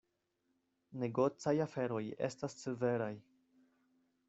[1.03, 2.01] Negocaj aferoj
[2.31, 3.13] estas severaj.